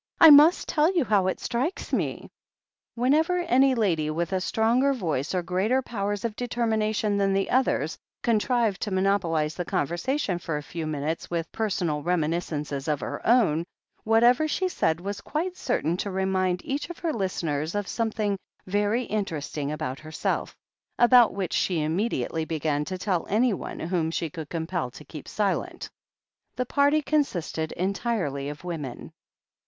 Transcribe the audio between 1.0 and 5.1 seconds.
how it strikes me...." Whenever any lady with a stronger